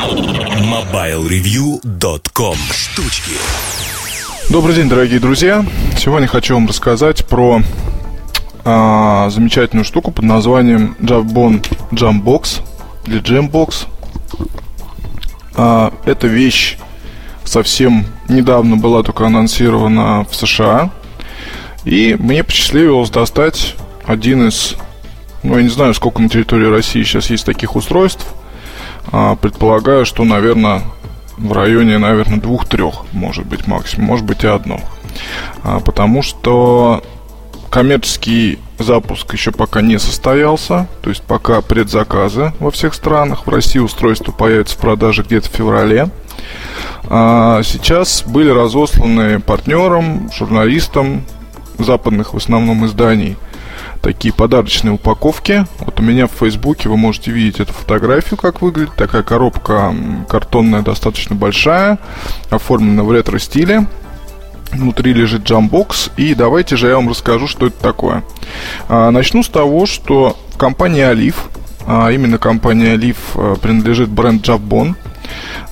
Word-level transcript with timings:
MobileReview.com 0.00 2.56
Штучки 2.72 3.32
Добрый 4.48 4.74
день, 4.74 4.88
дорогие 4.88 5.20
друзья. 5.20 5.62
Сегодня 5.98 6.26
хочу 6.26 6.54
вам 6.54 6.66
рассказать 6.66 7.26
про 7.26 7.60
а, 8.64 9.28
замечательную 9.28 9.84
штуку 9.84 10.10
под 10.10 10.24
названием 10.24 10.96
Jabon 11.00 11.62
Jambox 11.90 12.62
или 13.06 13.20
Jambox. 13.20 13.88
А, 15.56 15.92
эта 16.06 16.28
вещь 16.28 16.78
совсем 17.44 18.06
недавно 18.26 18.78
была 18.78 19.02
только 19.02 19.26
анонсирована 19.26 20.26
в 20.30 20.34
США. 20.34 20.88
И 21.84 22.16
мне 22.18 22.42
посчастливилось 22.42 23.10
достать 23.10 23.76
один 24.06 24.48
из... 24.48 24.76
Ну, 25.42 25.58
я 25.58 25.62
не 25.62 25.68
знаю, 25.68 25.92
сколько 25.92 26.22
на 26.22 26.30
территории 26.30 26.70
России 26.70 27.02
сейчас 27.02 27.28
есть 27.28 27.44
таких 27.44 27.76
устройств. 27.76 28.26
А, 29.12 29.36
предполагаю, 29.36 30.06
что, 30.06 30.24
наверное, 30.24 30.82
в 31.36 31.52
районе, 31.52 31.98
наверное, 31.98 32.40
двух-трех, 32.40 33.04
может 33.12 33.46
быть, 33.46 33.66
максимум, 33.66 34.06
может 34.06 34.24
быть 34.24 34.44
и 34.44 34.46
одно. 34.46 34.80
А, 35.62 35.80
потому 35.80 36.22
что 36.22 37.02
коммерческий 37.70 38.58
запуск 38.78 39.32
еще 39.32 39.52
пока 39.52 39.80
не 39.80 39.98
состоялся, 39.98 40.88
то 41.02 41.10
есть 41.10 41.22
пока 41.22 41.60
предзаказы 41.60 42.52
во 42.58 42.70
всех 42.70 42.94
странах. 42.94 43.46
В 43.46 43.50
России 43.50 43.78
устройство 43.78 44.32
появится 44.32 44.76
в 44.76 44.80
продаже 44.80 45.22
где-то 45.22 45.48
в 45.48 45.52
феврале. 45.52 46.08
А 47.08 47.62
сейчас 47.62 48.22
были 48.26 48.50
разосланы 48.50 49.40
партнерам, 49.40 50.30
журналистам 50.32 51.24
западных 51.78 52.34
в 52.34 52.36
основном 52.36 52.86
изданий 52.86 53.36
такие 54.02 54.32
подарочные 54.32 54.92
упаковки. 54.92 55.66
Вот 55.80 56.00
у 56.00 56.02
меня 56.02 56.26
в 56.26 56.32
Фейсбуке 56.32 56.88
вы 56.88 56.96
можете 56.96 57.30
видеть 57.30 57.60
эту 57.60 57.72
фотографию, 57.72 58.38
как 58.38 58.62
выглядит. 58.62 58.94
Такая 58.94 59.22
коробка 59.22 59.94
картонная, 60.28 60.82
достаточно 60.82 61.34
большая, 61.34 61.98
оформлена 62.50 63.02
в 63.04 63.12
ретро-стиле. 63.12 63.86
Внутри 64.72 65.12
лежит 65.12 65.42
джамбокс. 65.42 66.10
И 66.16 66.34
давайте 66.34 66.76
же 66.76 66.88
я 66.88 66.96
вам 66.96 67.08
расскажу, 67.08 67.48
что 67.48 67.66
это 67.66 67.80
такое. 67.80 68.22
А, 68.88 69.10
начну 69.10 69.42
с 69.42 69.48
того, 69.48 69.86
что 69.86 70.36
в 70.50 70.56
компании 70.56 71.02
Олив, 71.02 71.48
а 71.86 72.10
именно 72.10 72.38
компания 72.38 72.92
Олив 72.92 73.16
а, 73.34 73.56
принадлежит 73.56 74.08
бренд 74.08 74.46
Jabon, 74.46 74.94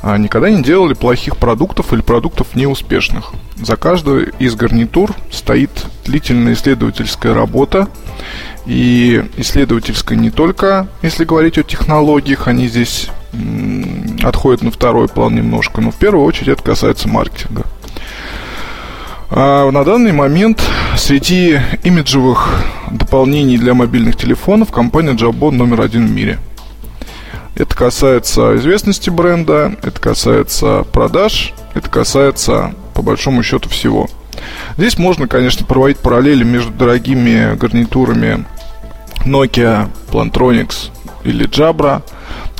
никогда 0.03 0.51
не 0.51 0.62
делали 0.62 0.95
плохих 0.95 1.37
продуктов 1.37 1.92
или 1.92 2.01
продуктов 2.01 2.55
неуспешных. 2.55 3.33
За 3.56 3.77
каждую 3.77 4.33
из 4.39 4.55
гарнитур 4.55 5.12
стоит 5.31 5.70
длительная 6.05 6.55
исследовательская 6.55 7.34
работа. 7.34 7.89
И 8.67 9.25
исследовательская 9.36 10.19
не 10.19 10.31
только, 10.31 10.89
если 11.03 11.25
говорить 11.25 11.56
о 11.56 11.62
технологиях, 11.62 12.48
они 12.48 12.69
здесь 12.69 13.09
отходят 14.23 14.62
на 14.62 14.70
второй 14.70 15.09
план 15.09 15.34
немножко, 15.34 15.81
но 15.81 15.91
в 15.91 15.97
первую 15.97 16.25
очередь 16.27 16.48
это 16.48 16.62
касается 16.62 17.09
маркетинга. 17.09 17.64
А 19.31 19.70
на 19.70 19.84
данный 19.84 20.12
момент 20.12 20.62
среди 20.97 21.61
имиджевых 21.84 22.62
дополнений 22.91 23.59
для 23.59 23.75
мобильных 23.75 24.17
телефонов 24.17 24.70
компания 24.70 25.12
Jabon 25.12 25.53
номер 25.53 25.83
один 25.83 26.06
в 26.06 26.11
мире. 26.11 26.39
Это 27.59 27.75
касается 27.75 28.56
известности 28.56 29.11
бренда, 29.11 29.75
это 29.83 30.01
касается 30.01 30.87
продаж, 30.92 31.53
это 31.75 31.91
касается 31.91 32.73
по 32.95 33.03
большому 33.03 33.42
счету 33.42 33.69
всего. 33.69 34.09
Здесь 34.77 34.97
можно, 34.97 35.27
конечно, 35.27 35.67
проводить 35.67 35.98
параллели 35.98 36.45
между 36.45 36.70
дорогими 36.70 37.56
гарнитурами 37.56 38.45
Nokia, 39.25 39.91
Plantronics 40.12 40.92
или 41.25 41.48
Jabra. 41.48 42.03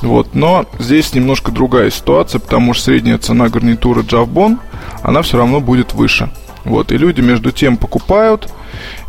Вот. 0.03 0.35
Но 0.35 0.67
здесь 0.81 1.15
немножко 1.15 1.53
другая 1.53 1.91
ситуация, 1.91 2.41
потому 2.41 2.75
что 2.75 2.87
средняя 2.87 3.19
цена 3.19 3.49
гарнитуры 3.49 4.03
Javbon, 4.03 4.59
она 5.03 5.23
все 5.23 5.39
равно 5.39 5.61
будет 5.61 5.95
выше. 5.95 6.29
Вот, 6.65 6.91
и 6.91 6.99
люди 6.99 7.21
между 7.21 7.53
тем 7.53 7.77
покупают. 7.77 8.53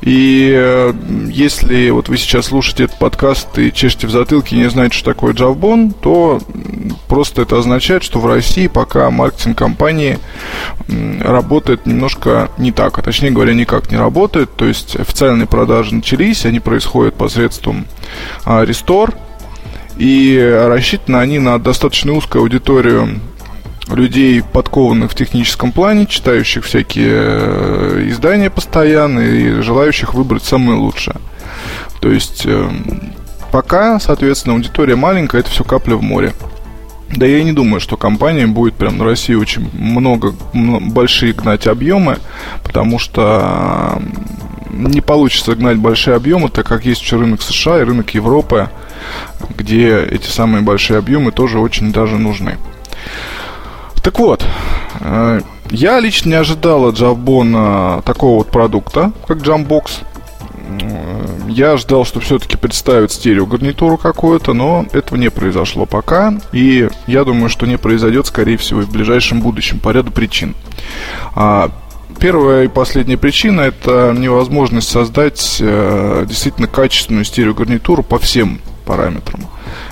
И 0.02 0.54
э, 0.55 0.93
если 1.30 1.89
вот 1.89 2.10
вы 2.10 2.17
сейчас 2.17 2.48
слушаете 2.48 2.86
этот 2.86 2.99
подкаст 2.99 3.58
и 3.58 3.73
чешете 3.73 4.08
в 4.08 4.11
затылке 4.11 4.55
и 4.55 4.60
не 4.60 4.70
знаете, 4.70 4.95
что 4.95 5.14
такое 5.14 5.33
Javbon, 5.33 5.93
то 5.99 6.39
просто 7.08 7.42
это 7.42 7.58
означает, 7.58 8.04
что 8.04 8.20
в 8.20 8.26
России 8.26 8.67
пока 8.67 9.10
маркетинг 9.10 9.58
компании 9.58 10.20
работает 11.21 11.86
немножко 11.86 12.49
не 12.58 12.71
так, 12.71 12.98
а 12.98 13.02
точнее 13.02 13.32
говоря, 13.32 13.54
никак 13.54 13.92
не 13.92 13.98
работает. 13.98 14.55
То 14.55 14.66
есть 14.66 14.95
официальные 14.95 15.48
продажи 15.48 15.95
начались, 15.95 16.45
они 16.45 16.60
происходят 16.60 17.16
посредством 17.16 17.86
а, 18.45 18.64
Restore, 18.64 19.14
и 19.98 20.39
рассчитаны 20.67 21.17
они 21.17 21.39
на 21.39 21.60
достаточно 21.60 22.14
узкую 22.14 22.43
аудиторию 22.43 23.20
людей, 23.95 24.42
подкованных 24.42 25.11
в 25.11 25.16
техническом 25.16 25.72
плане, 25.72 26.05
читающих 26.05 26.66
всякие 26.66 27.10
э, 27.11 28.05
издания 28.10 28.50
постоянно 28.50 29.20
и 29.20 29.61
желающих 29.61 30.14
выбрать 30.14 30.44
самое 30.44 30.77
лучшее. 30.77 31.17
То 32.02 32.11
есть 32.11 32.44
э, 32.45 32.70
пока, 33.52 33.99
соответственно, 33.99 34.55
аудитория 34.55 34.95
маленькая, 34.95 35.42
это 35.42 35.49
все 35.49 35.64
капля 35.64 35.95
в 35.95 36.02
море. 36.02 36.33
Да 37.16 37.26
я 37.26 37.44
не 37.44 37.54
думаю, 37.54 37.80
что 37.80 37.98
компания 37.98 38.45
будет 38.45 38.76
прям 38.76 38.98
на 38.98 39.05
России 39.05 39.33
очень 39.33 39.67
много, 39.73 40.36
большие 40.54 41.33
гнать 41.33 41.66
объемы, 41.66 42.20
потому 42.64 42.99
что 42.99 43.99
не 44.70 45.02
получится 45.02 45.55
гнать 45.55 45.78
большие 45.78 46.16
объемы, 46.16 46.49
так 46.49 46.67
как 46.67 46.86
есть 46.86 47.02
еще 47.02 47.17
рынок 47.17 47.42
США 47.42 47.80
и 47.80 47.83
рынок 47.83 48.11
Европы, 48.11 48.70
где 49.58 49.99
эти 49.99 50.28
самые 50.30 50.61
большие 50.61 50.99
объемы 50.99 51.32
тоже 51.32 51.58
очень 51.60 51.92
даже 51.92 52.17
нужны. 52.17 52.58
Так 54.04 54.20
вот, 54.20 54.45
э, 55.02 55.42
я 55.71 55.99
лично 55.99 56.30
не 56.30 56.36
ожидал 56.36 56.86
от 56.86 56.95
Jabon 56.95 58.02
такого 58.04 58.39
вот 58.39 58.48
продукта, 58.48 59.11
как 59.27 59.39
Jambox. 59.39 60.04
Э, 60.82 61.27
я 61.48 61.77
ждал, 61.77 62.05
что 62.05 62.20
все-таки 62.20 62.58
представят 62.58 63.11
стереогарнитуру 63.11 63.98
какую-то, 63.98 64.54
но 64.54 64.86
этого 64.93 65.17
не 65.17 65.30
произошло 65.30 65.86
пока. 65.86 66.33
И 66.52 66.87
я 67.08 67.23
думаю, 67.23 67.49
что 67.49 67.65
не 67.65 67.77
произойдет, 67.77 68.27
скорее 68.27 68.58
всего, 68.58 68.82
в 68.82 68.92
ближайшем 68.92 69.42
будущем 69.42 69.80
по 69.80 69.89
ряду 69.89 70.11
причин. 70.11 70.55
А, 71.36 71.71
первая 72.20 72.66
и 72.66 72.67
последняя 72.67 73.17
причина– 73.17 73.61
это 73.61 74.16
невозможность 74.17 74.89
создать 74.89 75.58
э, 75.60 76.26
действительно 76.27 76.67
качественную 76.67 77.26
стереогарнитуру 77.26 78.04
по 78.04 78.20
всем 78.20 78.61
параметрам. 78.86 79.42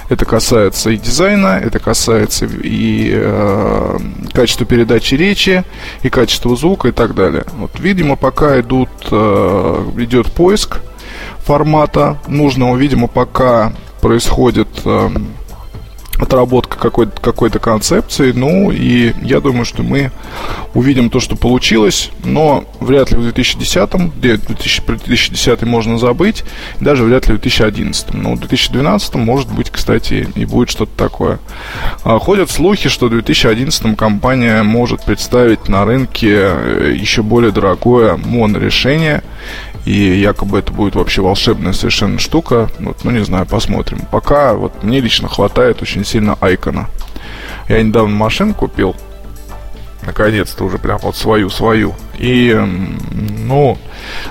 Это 0.10 0.26
касается 0.26 0.92
и 0.92 0.98
дизайна, 0.98 1.60
это 1.62 1.80
касается 1.80 2.46
и 2.46 3.12
э, 3.14 3.98
качества 4.34 4.66
передачи 4.66 5.16
речи, 5.16 5.66
и 6.02 6.10
качества 6.10 6.56
звука 6.56 6.88
и 6.88 6.92
так 6.92 7.14
далее. 7.14 7.44
Вот, 7.58 7.72
видимо, 7.80 8.16
пока 8.16 8.60
идут, 8.62 8.90
э, 9.12 9.92
идет 9.98 10.32
поиск 10.32 10.80
формата 11.40 12.18
нужного, 12.28 12.78
видимо, 12.78 13.08
пока 13.08 13.74
происходит 14.02 14.70
э, 14.86 15.10
отработка 16.20 16.78
какой-то 16.78 17.22
какой 17.22 17.50
концепции. 17.50 18.32
Ну, 18.32 18.72
и 18.72 19.14
я 19.22 19.40
думаю, 19.40 19.66
что 19.66 19.84
мы 19.84 20.12
увидим 20.74 21.10
то, 21.10 21.20
что 21.20 21.36
получилось, 21.36 22.12
но 22.24 22.66
вряд 22.80 23.12
ли 23.12 23.18
в 23.18 23.28
2010-м, 23.28 24.12
где 24.18 24.38
2000, 24.38 24.84
2010 24.86 25.64
можно 25.64 25.98
забыть, 25.98 26.44
даже 26.80 27.04
вряд 27.04 27.28
ли 27.28 27.36
в 27.36 27.40
2011. 27.40 28.14
Но 28.14 28.34
в 28.34 28.40
2012 28.40 29.16
может 29.16 29.52
быть, 29.52 29.70
кстати, 29.70 30.28
и 30.36 30.46
будет 30.46 30.70
что-то 30.70 30.92
такое. 30.96 31.40
А, 32.04 32.20
ходят 32.20 32.50
слухи, 32.50 32.90
что 32.90 33.08
в 33.08 33.12
2011 33.12 33.96
компания 33.98 34.64
может 34.64 35.04
представить 35.04 35.68
на 35.68 35.86
рынке 35.86 36.30
э, 36.32 36.96
еще 36.98 37.22
более 37.22 37.52
дорогое 37.52 38.18
монорешение, 38.18 39.24
и 39.88 40.20
якобы 40.20 40.60
это 40.60 40.74
будет 40.74 40.96
вообще 40.96 41.22
волшебная 41.22 41.72
совершенно 41.72 42.20
штука. 42.20 42.70
Вот, 42.80 43.06
ну, 43.06 43.12
не 43.12 43.24
знаю, 43.24 43.46
посмотрим. 43.46 44.02
Пока 44.12 44.54
вот 44.54 44.84
мне 44.84 45.00
лично 45.00 45.30
хватает 45.30 45.82
очень 45.82 46.04
сильно 46.04 46.38
айкона. 46.42 46.90
Я 47.70 47.82
недавно 47.82 48.14
машину 48.14 48.54
купил. 48.54 48.98
Наконец-то 50.06 50.66
уже 50.66 50.78
прям 50.78 50.98
вот 51.00 51.16
свою-свою. 51.16 51.96
И, 52.18 52.54
ну, 53.46 53.78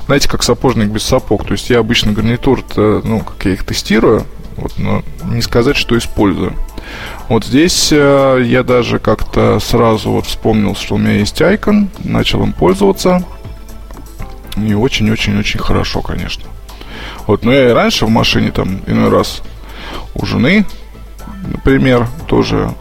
знаете, 0.05 0.29
как 0.29 0.43
сапожник 0.43 0.89
без 0.89 1.05
сапог. 1.05 1.47
То 1.47 1.53
есть 1.53 1.71
я 1.71 1.79
обычно 1.79 2.13
гарнитур, 2.13 2.63
ну, 2.77 3.21
как 3.21 3.47
я 3.47 3.53
их 3.55 3.65
тестирую, 3.65 4.25
вот, 4.57 4.73
но 4.77 5.03
не 5.25 5.41
сказать, 5.41 5.77
что 5.77 5.97
использую. 5.97 6.53
Вот 7.29 7.45
здесь 7.45 7.89
э, 7.93 8.43
я 8.45 8.63
даже 8.63 8.99
как-то 8.99 9.59
сразу 9.59 10.13
вот 10.13 10.27
вспомнил, 10.27 10.77
что 10.77 10.95
у 10.95 10.99
меня 10.99 11.13
есть 11.13 11.41
айкон, 11.43 11.89
начал 12.05 12.43
им 12.43 12.53
пользоваться. 12.53 13.25
И 14.57 14.75
очень-очень-очень 14.75 15.61
хорошо, 15.61 16.03
конечно. 16.03 16.45
Вот, 17.27 17.45
но 17.45 17.53
я 17.53 17.71
и 17.71 17.73
раньше 17.73 18.07
в 18.07 18.11
машине 18.11 18.51
там 18.51 18.81
иной 18.87 19.11
раз 19.11 19.43
у 20.15 20.25
жены 20.25 20.65
например, 21.47 22.07
тоже 22.27 22.75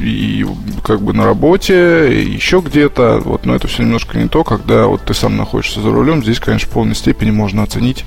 и, 0.00 0.42
и 0.42 0.46
как 0.82 1.02
бы 1.02 1.12
на 1.12 1.24
работе, 1.24 2.12
и 2.12 2.30
еще 2.30 2.60
где-то. 2.64 3.20
Вот, 3.24 3.46
но 3.46 3.54
это 3.54 3.68
все 3.68 3.82
немножко 3.82 4.18
не 4.18 4.28
то, 4.28 4.44
когда 4.44 4.86
вот 4.86 5.04
ты 5.04 5.14
сам 5.14 5.36
находишься 5.36 5.80
за 5.80 5.90
рулем. 5.90 6.22
Здесь, 6.22 6.40
конечно, 6.40 6.68
в 6.68 6.72
полной 6.72 6.94
степени 6.94 7.30
можно 7.30 7.62
оценить 7.62 8.04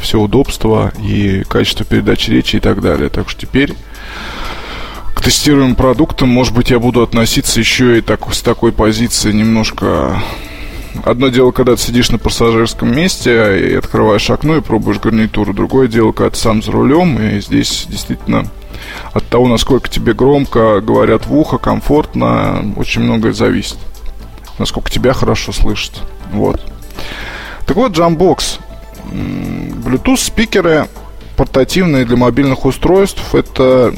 все 0.00 0.18
удобства 0.20 0.92
и 1.00 1.44
качество 1.48 1.84
передачи 1.84 2.30
речи 2.30 2.56
и 2.56 2.60
так 2.60 2.80
далее. 2.80 3.08
Так 3.08 3.28
что 3.28 3.40
теперь 3.40 3.74
к 5.14 5.22
тестируемым 5.22 5.76
продуктам, 5.76 6.28
может 6.28 6.54
быть, 6.54 6.70
я 6.70 6.78
буду 6.78 7.02
относиться 7.02 7.60
еще 7.60 7.98
и 7.98 8.00
так, 8.00 8.32
с 8.32 8.42
такой 8.42 8.72
позиции 8.72 9.32
немножко... 9.32 10.22
Одно 11.04 11.28
дело, 11.28 11.52
когда 11.52 11.76
ты 11.76 11.82
сидишь 11.82 12.10
на 12.10 12.18
пассажирском 12.18 12.94
месте 12.94 13.70
и 13.70 13.74
открываешь 13.74 14.30
окно 14.30 14.56
и 14.56 14.60
пробуешь 14.60 15.00
гарнитуру. 15.00 15.52
Другое 15.52 15.88
дело, 15.88 16.12
когда 16.12 16.30
ты 16.30 16.36
сам 16.36 16.62
за 16.62 16.70
рулем, 16.72 17.18
и 17.18 17.40
здесь 17.40 17.86
действительно 17.88 18.46
от 19.12 19.26
того, 19.28 19.48
насколько 19.48 19.88
тебе 19.88 20.12
громко 20.12 20.80
говорят 20.80 21.26
в 21.26 21.34
ухо, 21.34 21.58
комфортно, 21.58 22.74
очень 22.76 23.02
многое 23.02 23.32
зависит. 23.32 23.78
Насколько 24.58 24.90
тебя 24.90 25.12
хорошо 25.12 25.52
слышат. 25.52 26.02
Вот. 26.32 26.60
Так 27.66 27.76
вот, 27.76 27.92
Jambox. 27.92 28.58
Bluetooth 29.12 30.16
спикеры 30.16 30.88
портативные 31.36 32.04
для 32.04 32.16
мобильных 32.16 32.64
устройств 32.64 33.34
это, 33.34 33.94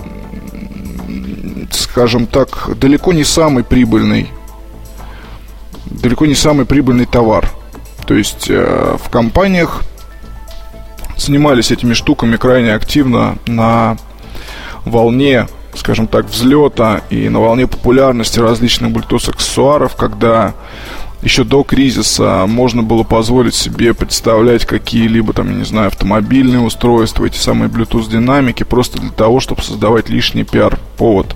скажем 1.70 2.26
так, 2.26 2.70
далеко 2.78 3.12
не 3.12 3.24
самый 3.24 3.64
прибыльный 3.64 4.30
далеко 5.86 6.26
не 6.26 6.34
самый 6.34 6.66
прибыльный 6.66 7.06
товар. 7.06 7.50
То 8.06 8.14
есть 8.14 8.46
э, 8.48 8.96
в 9.02 9.10
компаниях 9.10 9.82
занимались 11.16 11.70
этими 11.70 11.94
штуками 11.94 12.36
крайне 12.36 12.74
активно 12.74 13.38
на 13.46 13.96
волне, 14.84 15.46
скажем 15.74 16.06
так, 16.06 16.26
взлета 16.26 17.02
и 17.10 17.28
на 17.28 17.40
волне 17.40 17.66
популярности 17.66 18.38
различных 18.40 18.90
Bluetooth 18.90 19.30
аксессуаров, 19.30 19.96
когда 19.96 20.54
еще 21.22 21.44
до 21.44 21.62
кризиса 21.62 22.44
можно 22.46 22.82
было 22.82 23.02
позволить 23.02 23.54
себе 23.54 23.94
представлять 23.94 24.66
какие-либо 24.66 25.32
там, 25.32 25.48
я 25.48 25.54
не 25.56 25.64
знаю, 25.64 25.86
автомобильные 25.86 26.60
устройства, 26.60 27.24
эти 27.24 27.38
самые 27.38 27.70
Bluetooth 27.70 28.10
динамики, 28.10 28.62
просто 28.62 29.00
для 29.00 29.10
того, 29.10 29.40
чтобы 29.40 29.62
создавать 29.62 30.10
лишний 30.10 30.44
пиар-повод 30.44 31.34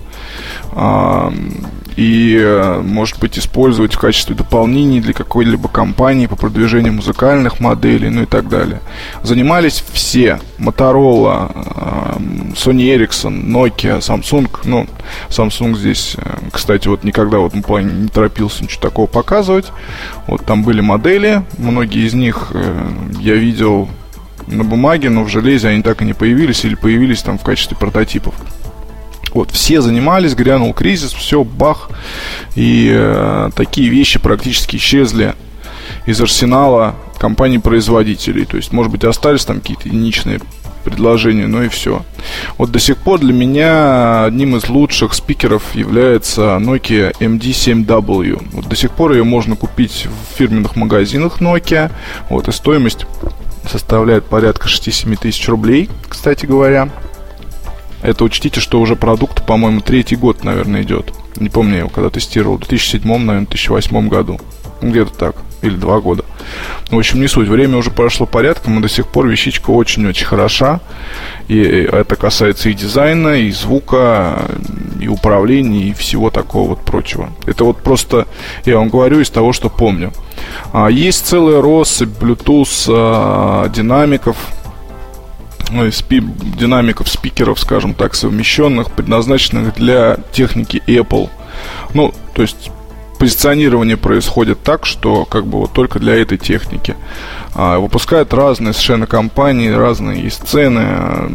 и, 1.95 2.37
э, 2.39 2.81
может 2.81 3.19
быть, 3.19 3.37
использовать 3.37 3.93
в 3.93 3.99
качестве 3.99 4.35
дополнений 4.35 5.01
для 5.01 5.13
какой-либо 5.13 5.67
компании 5.67 6.27
по 6.27 6.35
продвижению 6.35 6.93
музыкальных 6.93 7.59
моделей, 7.59 8.09
ну 8.09 8.23
и 8.23 8.25
так 8.25 8.49
далее. 8.49 8.81
Занимались 9.23 9.83
все. 9.91 10.39
Motorola, 10.57 12.19
Sony 12.55 12.95
Ericsson, 12.95 13.45
Nokia, 13.45 13.99
Samsung. 13.99 14.49
Ну, 14.65 14.87
Samsung 15.29 15.75
здесь, 15.75 16.15
э, 16.17 16.37
кстати, 16.51 16.87
вот 16.87 17.03
никогда 17.03 17.39
вот 17.39 17.53
не 17.53 18.07
торопился 18.07 18.63
ничего 18.63 18.81
такого 18.81 19.07
показывать. 19.07 19.71
Вот 20.27 20.45
там 20.45 20.63
были 20.63 20.81
модели, 20.81 21.43
многие 21.57 22.05
из 22.05 22.13
них 22.13 22.51
э, 22.53 22.89
я 23.19 23.35
видел 23.35 23.89
на 24.47 24.63
бумаге, 24.63 25.09
но 25.09 25.23
в 25.23 25.29
железе 25.29 25.69
они 25.69 25.81
так 25.81 26.01
и 26.01 26.05
не 26.05 26.13
появились 26.13 26.65
или 26.65 26.75
появились 26.75 27.21
там 27.21 27.37
в 27.37 27.43
качестве 27.43 27.77
прототипов. 27.77 28.33
Вот, 29.33 29.51
все 29.51 29.81
занимались, 29.81 30.35
грянул 30.35 30.73
кризис, 30.73 31.13
все, 31.13 31.43
бах. 31.43 31.89
И 32.55 32.89
э, 32.91 33.49
такие 33.55 33.89
вещи 33.89 34.19
практически 34.19 34.77
исчезли 34.77 35.35
из 36.05 36.19
арсенала 36.21 36.95
компаний-производителей. 37.19 38.45
То 38.45 38.57
есть, 38.57 38.71
может 38.71 38.91
быть, 38.91 39.03
остались 39.03 39.45
там 39.45 39.59
какие-то 39.59 39.87
единичные 39.87 40.39
предложения, 40.83 41.47
но 41.47 41.63
и 41.63 41.67
все. 41.67 42.03
Вот 42.57 42.71
до 42.71 42.79
сих 42.79 42.97
пор 42.97 43.19
для 43.19 43.33
меня 43.33 44.23
одним 44.25 44.55
из 44.55 44.69
лучших 44.69 45.13
спикеров 45.13 45.75
является 45.75 46.57
Nokia 46.59 47.13
MD7W. 47.19 48.49
Вот 48.53 48.67
до 48.67 48.75
сих 48.75 48.91
пор 48.91 49.11
ее 49.11 49.23
можно 49.23 49.55
купить 49.55 50.07
в 50.07 50.37
фирменных 50.37 50.75
магазинах 50.75 51.41
Nokia. 51.41 51.91
Вот, 52.29 52.47
и 52.47 52.51
стоимость 52.51 53.05
составляет 53.69 54.25
порядка 54.25 54.67
6-7 54.67 55.17
тысяч 55.19 55.47
рублей, 55.47 55.89
кстати 56.07 56.45
говоря. 56.45 56.89
Это 58.01 58.23
учтите, 58.23 58.59
что 58.59 58.79
уже 58.79 58.95
продукт, 58.95 59.45
по-моему, 59.45 59.81
третий 59.81 60.15
год, 60.15 60.43
наверное, 60.43 60.83
идет. 60.83 61.13
Не 61.37 61.49
помню, 61.49 61.73
я 61.73 61.79
его 61.79 61.89
когда 61.89 62.09
тестировал. 62.09 62.57
В 62.57 62.61
2007, 62.61 63.01
наверное, 63.03 63.47
2008 63.47 64.07
году. 64.07 64.39
Где-то 64.81 65.13
так. 65.13 65.35
Или 65.61 65.75
два 65.75 65.99
года. 65.99 66.23
Ну, 66.89 66.97
в 66.97 66.99
общем, 66.99 67.19
не 67.19 67.27
суть. 67.27 67.49
Время 67.49 67.77
уже 67.77 67.91
прошло 67.91 68.25
порядком, 68.25 68.79
и 68.79 68.81
до 68.81 68.87
сих 68.87 69.07
пор 69.07 69.27
вещичка 69.27 69.71
очень-очень 69.71 70.25
хороша. 70.25 70.79
И 71.49 71.59
это 71.59 72.15
касается 72.15 72.69
и 72.69 72.73
дизайна, 72.73 73.41
и 73.41 73.51
звука, 73.51 74.45
и 75.01 75.09
управления, 75.09 75.89
и 75.89 75.93
всего 75.93 76.29
такого 76.29 76.69
вот 76.69 76.81
прочего. 76.81 77.29
Это 77.45 77.65
вот 77.65 77.77
просто, 77.81 78.25
я 78.65 78.77
вам 78.77 78.87
говорю, 78.87 79.19
из 79.19 79.29
того, 79.29 79.51
что 79.51 79.69
помню. 79.69 80.13
А, 80.71 80.87
есть 80.87 81.27
целая 81.27 81.61
россыпь 81.61 82.09
Bluetooth 82.21 82.89
а, 82.89 83.67
динамиков, 83.67 84.37
спи 85.91 86.21
динамиков 86.59 87.07
спикеров, 87.09 87.59
скажем 87.59 87.93
так, 87.93 88.15
совмещенных, 88.15 88.91
предназначенных 88.91 89.75
для 89.75 90.17
техники 90.31 90.81
Apple. 90.87 91.29
Ну, 91.93 92.13
то 92.33 92.41
есть 92.41 92.71
позиционирование 93.19 93.97
происходит 93.97 94.63
так, 94.63 94.85
что 94.85 95.25
как 95.25 95.45
бы 95.45 95.59
вот 95.59 95.73
только 95.73 95.99
для 95.99 96.15
этой 96.15 96.37
техники. 96.37 96.95
А, 97.53 97.77
выпускают 97.77 98.33
разные 98.33 98.73
совершенно 98.73 99.05
компании, 99.05 99.69
разные 99.69 100.23
есть 100.23 100.47
цены. 100.47 101.29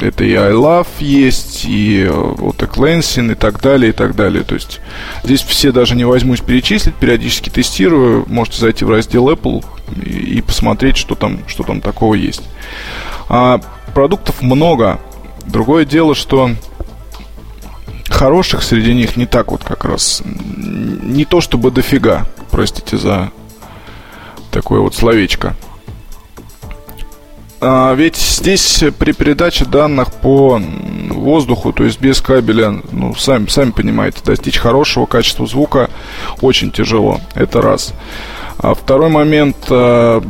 Это 0.00 0.24
и 0.24 0.34
iLove 0.34 0.86
есть, 1.00 1.64
и 1.66 2.06
вот 2.10 2.62
Eclensin, 2.62 3.32
и 3.32 3.34
так 3.34 3.62
далее, 3.62 3.90
и 3.90 3.92
так 3.92 4.14
далее. 4.14 4.44
То 4.44 4.54
есть 4.54 4.80
здесь 5.24 5.40
все 5.40 5.72
даже 5.72 5.96
не 5.96 6.04
возьмусь 6.04 6.40
перечислить, 6.40 6.94
периодически 6.94 7.48
тестирую. 7.48 8.26
Можете 8.28 8.60
зайти 8.60 8.84
в 8.84 8.90
раздел 8.90 9.30
Apple 9.30 9.64
и, 10.04 10.36
и 10.36 10.40
посмотреть, 10.42 10.98
что 10.98 11.14
там, 11.14 11.40
что 11.48 11.62
там 11.62 11.80
такого 11.80 12.14
есть. 12.14 12.42
А 13.28 13.60
продуктов 13.94 14.42
много. 14.42 15.00
Другое 15.46 15.84
дело, 15.84 16.14
что 16.14 16.50
хороших 18.08 18.62
среди 18.62 18.94
них 18.94 19.16
не 19.16 19.26
так 19.26 19.50
вот 19.50 19.64
как 19.64 19.84
раз. 19.84 20.22
Не 20.24 21.24
то 21.24 21.40
чтобы 21.40 21.70
дофига, 21.70 22.26
простите 22.50 22.96
за 22.96 23.30
такое 24.50 24.80
вот 24.80 24.94
словечко. 24.94 25.54
А, 27.60 27.94
ведь 27.94 28.16
здесь 28.16 28.84
при 28.98 29.12
передаче 29.12 29.64
данных 29.64 30.12
по 30.12 30.60
воздуху, 31.10 31.72
то 31.72 31.84
есть 31.84 32.00
без 32.00 32.20
кабеля, 32.20 32.80
ну, 32.92 33.14
сами, 33.14 33.46
сами 33.46 33.70
понимаете, 33.70 34.20
достичь 34.24 34.58
хорошего 34.58 35.06
качества 35.06 35.46
звука 35.46 35.90
очень 36.42 36.70
тяжело. 36.70 37.20
Это 37.34 37.62
раз. 37.62 37.94
А 38.58 38.74
второй 38.74 39.10
момент, 39.10 39.56
э, 39.68 40.20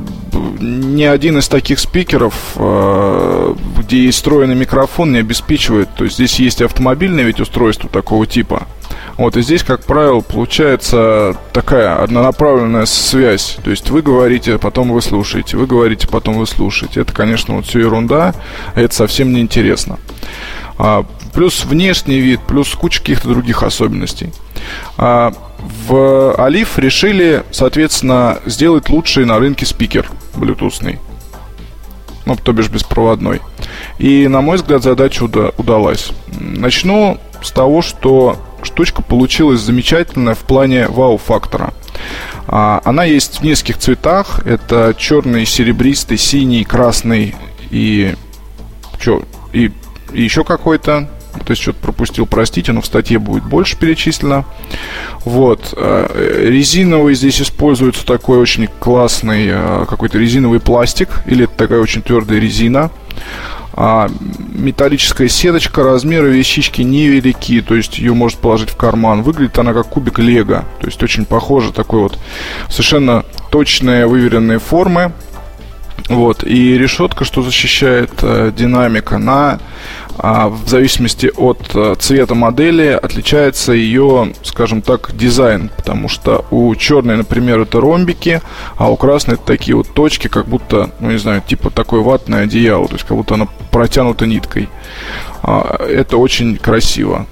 ни 0.61 1.05
один 1.05 1.38
из 1.38 1.49
таких 1.49 1.78
спикеров, 1.78 2.34
э, 2.56 3.55
где 3.78 4.05
есть 4.05 4.19
встроенный 4.19 4.55
микрофон, 4.56 5.12
не 5.12 5.19
обеспечивает. 5.19 5.88
То 5.96 6.05
есть 6.05 6.17
здесь 6.17 6.38
есть 6.40 6.62
автомобильное 6.62 7.25
ведь 7.25 7.40
устройство 7.40 7.88
такого 7.88 8.26
типа. 8.26 8.67
Вот, 9.17 9.37
и 9.37 9.43
здесь, 9.43 9.62
как 9.62 9.84
правило, 9.84 10.20
получается 10.20 11.37
такая 11.52 12.02
однонаправленная 12.02 12.85
связь. 12.85 13.56
То 13.64 13.71
есть 13.71 13.88
вы 13.88 14.02
говорите, 14.02 14.59
потом 14.59 14.92
вы 14.92 15.00
слушаете, 15.00 15.56
вы 15.56 15.66
говорите, 15.66 16.06
потом 16.06 16.35
вы 16.35 16.47
слушаете. 16.47 17.00
Это, 17.00 17.12
конечно, 17.12 17.54
вот 17.54 17.66
все 17.66 17.80
ерунда, 17.80 18.35
это 18.75 18.95
совсем 18.95 19.33
не 19.33 19.40
интересно. 19.40 19.99
А, 20.78 21.06
плюс 21.33 21.64
внешний 21.64 22.18
вид, 22.18 22.40
плюс 22.47 22.75
куча 22.75 23.00
каких-то 23.00 23.28
других 23.28 23.62
особенностей. 23.62 24.33
А, 24.99 25.33
в 25.59 26.35
Алиф 26.39 26.79
решили, 26.79 27.43
соответственно, 27.51 28.39
сделать 28.47 28.89
лучший 28.89 29.25
на 29.25 29.39
рынке 29.39 29.67
спикер 29.67 30.11
блютусный. 30.35 30.99
Ну, 32.25 32.37
то 32.37 32.53
бишь 32.53 32.69
беспроводной. 32.69 33.41
И, 33.99 34.27
на 34.27 34.41
мой 34.41 34.57
взгляд, 34.57 34.83
задача 34.83 35.23
уда- 35.23 35.53
удалась. 35.57 36.11
Начну 36.41 37.19
с 37.43 37.53
того, 37.53 37.83
что 37.83 38.37
штучка 38.63 39.01
получилась 39.01 39.61
замечательная 39.61 40.35
в 40.35 40.41
плане 40.41 40.89
вау-фактора. 40.89 41.73
А, 42.49 42.81
она 42.85 43.05
есть 43.05 43.41
в 43.41 43.45
нескольких 43.45 43.79
цветах. 43.79 44.41
Это 44.45 44.95
черный, 44.99 45.47
серебристый, 45.47 46.19
синий, 46.19 46.65
красный 46.65 47.35
и... 47.71 48.15
Чё? 48.99 49.23
И, 49.53 49.71
и 50.13 50.23
еще 50.23 50.43
какой-то 50.43 51.09
то 51.47 51.53
есть 51.53 51.62
что-то 51.62 51.79
пропустил, 51.79 52.26
простите, 52.26 52.73
но 52.73 52.81
в 52.81 52.87
статье 52.87 53.21
будет 53.21 53.45
больше 53.45 53.76
перечислено. 53.76 54.45
Вот. 55.25 55.75
Э, 55.76 56.49
резиновый 56.50 57.15
здесь 57.15 57.41
используется 57.41 58.05
такой 58.05 58.38
очень 58.38 58.67
классный 58.81 59.47
э, 59.49 59.85
какой-то 59.88 60.19
резиновый 60.19 60.59
пластик, 60.59 61.23
или 61.26 61.47
такая 61.47 61.79
очень 61.79 62.03
твердая 62.03 62.41
резина. 62.41 62.91
А 63.79 64.11
металлическая 64.55 65.29
сеточка, 65.29 65.85
размеры 65.85 66.31
вещички 66.31 66.83
невелики, 66.83 67.61
то 67.61 67.76
есть 67.76 67.99
ее 67.99 68.12
можно 68.15 68.41
положить 68.41 68.71
в 68.71 68.76
карман. 68.76 69.23
Выглядит 69.23 69.57
она 69.59 69.73
как 69.73 69.87
кубик 69.87 70.19
лего, 70.19 70.65
то 70.81 70.87
есть 70.87 71.00
очень 71.03 71.26
похоже, 71.26 71.73
такой 71.73 72.00
вот 72.00 72.19
совершенно 72.69 73.25
точные 73.50 74.07
выверенные 74.07 74.59
формы. 74.59 75.12
Вот, 76.09 76.45
и 76.45 76.79
решетка, 76.79 77.25
что 77.25 77.43
защищает 77.43 78.11
э, 78.23 78.53
динамика, 78.57 79.19
на 79.19 79.59
а, 80.19 80.49
в 80.49 80.69
зависимости 80.69 81.31
от 81.37 81.75
э, 81.75 81.95
цвета 81.99 82.35
модели 82.35 82.99
отличается 83.01 83.73
ее, 83.73 84.33
скажем 84.43 84.83
так, 84.83 85.17
дизайн, 85.17 85.69
потому 85.77 86.09
что 86.09 86.45
у 86.51 86.75
черной, 86.77 87.17
например, 87.17 87.61
это 87.61 87.81
ромбики, 87.81 88.41
а 88.77 88.91
у 88.91 88.97
красной 88.97 89.35
это 89.35 89.45
такие 89.45 89.77
вот 89.77 89.93
точки, 89.95 90.29
как 90.29 90.47
будто, 90.47 90.91
ну 91.01 91.11
не 91.11 91.19
знаю, 91.19 91.43
типа 91.47 91.71
такое 91.71 92.01
ватное 92.01 92.45
одеяло, 92.45 92.87
то 92.87 92.95
есть 92.95 93.05
как 93.05 93.17
будто 93.17 93.35
оно 93.35 93.49
протянуто 93.73 94.27
ниткой. 94.27 94.69
А, 95.43 95.77
это 95.85 96.19
очень 96.19 96.57
красиво. 96.57 97.27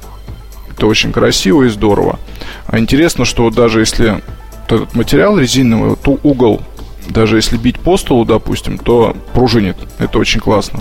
Это 0.70 0.86
очень 0.86 1.12
красиво 1.12 1.62
и 1.62 1.68
здорово. 1.68 2.18
А 2.66 2.78
интересно, 2.78 3.24
что 3.24 3.48
даже 3.50 3.80
если 3.80 4.20
этот 4.66 4.94
материал 4.94 5.38
резиновый, 5.38 5.96
то 5.96 6.18
угол 6.22 6.60
даже 7.08 7.36
если 7.36 7.56
бить 7.56 7.78
по 7.78 7.96
столу, 7.96 8.24
допустим, 8.24 8.78
то 8.78 9.16
пружинит. 9.32 9.76
Это 9.98 10.18
очень 10.18 10.40
классно. 10.40 10.80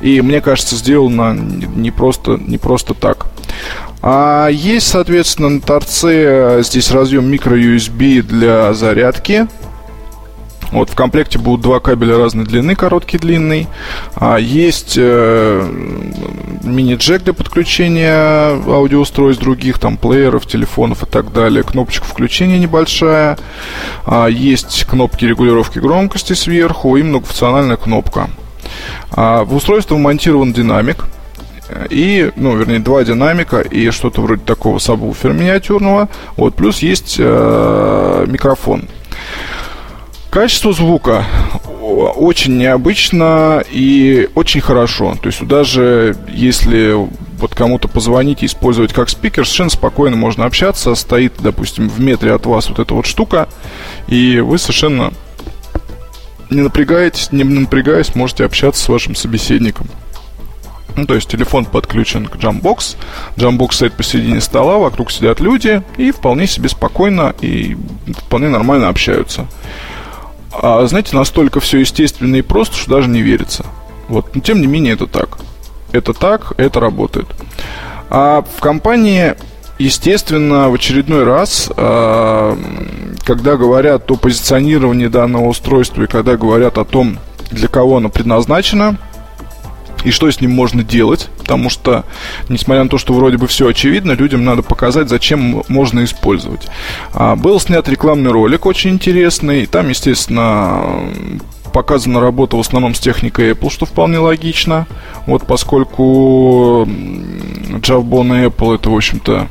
И 0.00 0.20
мне 0.20 0.40
кажется, 0.40 0.76
сделано 0.76 1.34
не 1.34 1.90
просто, 1.90 2.40
не 2.44 2.58
просто 2.58 2.94
так. 2.94 3.26
А 4.02 4.48
есть, 4.48 4.88
соответственно, 4.88 5.48
на 5.48 5.60
торце 5.60 6.62
здесь 6.62 6.90
разъем 6.90 7.32
микро-USB 7.32 8.22
для 8.22 8.74
зарядки. 8.74 9.48
Вот 10.74 10.90
в 10.90 10.96
комплекте 10.96 11.38
будут 11.38 11.60
два 11.60 11.78
кабеля 11.78 12.18
разной 12.18 12.44
длины, 12.44 12.74
короткий, 12.74 13.16
длинный. 13.16 13.68
А 14.16 14.38
есть 14.38 14.94
э, 14.98 15.68
мини-джек 16.64 17.22
для 17.22 17.32
подключения 17.32 18.60
аудиоустройств 18.66 19.40
других, 19.40 19.78
там 19.78 19.96
плееров, 19.96 20.46
телефонов 20.46 21.04
и 21.04 21.06
так 21.06 21.32
далее. 21.32 21.62
Кнопочка 21.62 22.04
включения 22.04 22.58
небольшая. 22.58 23.38
А, 24.04 24.26
есть 24.26 24.84
кнопки 24.86 25.24
регулировки 25.24 25.78
громкости 25.78 26.32
сверху 26.32 26.96
и 26.96 27.04
многофункциональная 27.04 27.76
кнопка. 27.76 28.28
А, 29.12 29.44
в 29.44 29.54
устройство 29.54 29.94
вмонтирован 29.94 30.52
динамик. 30.52 31.04
И, 31.88 32.32
ну, 32.34 32.56
вернее, 32.56 32.80
два 32.80 33.04
динамика 33.04 33.60
и 33.60 33.90
что-то 33.90 34.22
вроде 34.22 34.42
такого 34.42 34.78
сабвуфера 34.78 35.32
миниатюрного. 35.32 36.08
Вот, 36.36 36.56
плюс 36.56 36.80
есть 36.80 37.16
э, 37.20 38.26
микрофон. 38.28 38.88
Качество 40.34 40.72
звука 40.72 41.24
очень 41.80 42.58
необычно 42.58 43.62
и 43.70 44.28
очень 44.34 44.60
хорошо. 44.60 45.16
То 45.22 45.28
есть 45.28 45.46
даже 45.46 46.16
если 46.26 46.92
вот 47.38 47.54
кому-то 47.54 47.86
позвонить 47.86 48.42
и 48.42 48.46
использовать 48.46 48.92
как 48.92 49.08
спикер, 49.10 49.44
совершенно 49.44 49.70
спокойно 49.70 50.16
можно 50.16 50.44
общаться. 50.44 50.96
Стоит, 50.96 51.34
допустим, 51.38 51.88
в 51.88 52.00
метре 52.00 52.32
от 52.32 52.46
вас 52.46 52.68
вот 52.68 52.80
эта 52.80 52.94
вот 52.94 53.06
штука, 53.06 53.48
и 54.08 54.40
вы 54.40 54.58
совершенно 54.58 55.12
не 56.50 56.62
напрягаетесь, 56.62 57.30
не 57.30 57.44
напрягаясь, 57.44 58.16
можете 58.16 58.44
общаться 58.44 58.82
с 58.82 58.88
вашим 58.88 59.14
собеседником. 59.14 59.86
Ну, 60.96 61.06
то 61.06 61.14
есть 61.14 61.28
телефон 61.28 61.64
подключен 61.64 62.26
к 62.26 62.34
Jambox, 62.34 62.96
Jambox 63.36 63.72
стоит 63.74 63.92
посередине 63.92 64.40
стола, 64.40 64.78
вокруг 64.78 65.12
сидят 65.12 65.38
люди 65.38 65.80
и 65.96 66.10
вполне 66.10 66.48
себе 66.48 66.68
спокойно 66.68 67.36
и 67.40 67.76
вполне 68.26 68.48
нормально 68.48 68.88
общаются. 68.88 69.46
А, 70.62 70.86
знаете, 70.86 71.16
настолько 71.16 71.60
все 71.60 71.78
естественно 71.78 72.36
и 72.36 72.42
просто, 72.42 72.76
что 72.76 72.90
даже 72.90 73.08
не 73.08 73.22
верится. 73.22 73.64
Вот. 74.08 74.34
Но 74.34 74.40
тем 74.40 74.60
не 74.60 74.66
менее 74.66 74.94
это 74.94 75.06
так. 75.06 75.38
Это 75.92 76.12
так, 76.12 76.52
это 76.56 76.80
работает. 76.80 77.26
А 78.10 78.42
в 78.42 78.60
компании, 78.60 79.34
естественно, 79.78 80.68
в 80.68 80.74
очередной 80.74 81.24
раз, 81.24 81.70
а, 81.76 82.58
когда 83.24 83.56
говорят 83.56 84.10
о 84.10 84.16
позиционировании 84.16 85.06
данного 85.06 85.46
устройства 85.48 86.02
и 86.02 86.06
когда 86.06 86.36
говорят 86.36 86.78
о 86.78 86.84
том, 86.84 87.18
для 87.50 87.68
кого 87.68 87.98
оно 87.98 88.08
предназначено, 88.08 88.98
и 90.04 90.10
что 90.10 90.30
с 90.30 90.40
ним 90.40 90.52
можно 90.52 90.82
делать, 90.82 91.28
потому 91.38 91.70
что, 91.70 92.04
несмотря 92.48 92.84
на 92.84 92.88
то, 92.88 92.98
что 92.98 93.12
вроде 93.14 93.38
бы 93.38 93.46
все 93.46 93.68
очевидно, 93.68 94.12
людям 94.12 94.44
надо 94.44 94.62
показать, 94.62 95.08
зачем 95.08 95.62
можно 95.68 96.04
использовать. 96.04 96.68
А, 97.12 97.36
был 97.36 97.58
снят 97.58 97.88
рекламный 97.88 98.30
ролик 98.30 98.66
очень 98.66 98.90
интересный, 98.90 99.66
там, 99.66 99.88
естественно, 99.88 101.10
показана 101.72 102.20
работа 102.20 102.56
в 102.56 102.60
основном 102.60 102.94
с 102.94 103.00
техникой 103.00 103.50
Apple, 103.50 103.70
что 103.70 103.84
вполне 103.84 104.18
логично. 104.18 104.86
Вот 105.26 105.44
поскольку 105.44 106.86
Jawbone 106.86 108.44
и 108.44 108.46
Apple 108.46 108.76
это, 108.76 108.90
в 108.90 108.94
общем-то, 108.94 109.48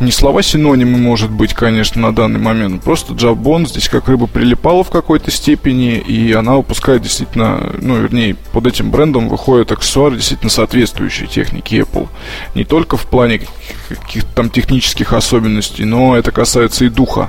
не 0.00 0.10
слова 0.10 0.42
синонимы, 0.42 0.98
может 0.98 1.30
быть, 1.30 1.54
конечно, 1.54 2.00
на 2.00 2.14
данный 2.14 2.40
момент. 2.40 2.82
Просто 2.82 3.12
Jabon 3.14 3.66
здесь 3.66 3.88
как 3.88 4.08
рыба 4.08 4.26
прилипала 4.26 4.82
в 4.82 4.90
какой-то 4.90 5.30
степени, 5.30 5.98
и 5.98 6.32
она 6.32 6.56
выпускает 6.56 7.02
действительно, 7.02 7.74
ну, 7.80 7.96
вернее, 7.96 8.34
под 8.52 8.66
этим 8.66 8.90
брендом 8.90 9.28
выходят 9.28 9.70
аксессуары 9.70 10.16
действительно 10.16 10.50
соответствующие 10.50 11.28
технике 11.28 11.80
Apple. 11.80 12.08
Не 12.54 12.64
только 12.64 12.96
в 12.96 13.06
плане 13.06 13.42
каких-то 13.88 14.34
там 14.34 14.50
технических 14.50 15.12
особенностей, 15.12 15.84
но 15.84 16.16
это 16.16 16.32
касается 16.32 16.84
и 16.84 16.88
духа 16.88 17.28